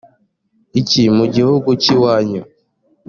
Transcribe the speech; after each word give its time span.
iki 0.79 1.01
mu 1.17 1.25
gihugu 1.35 1.69
cy 1.81 1.89
iwanyu 1.95 2.41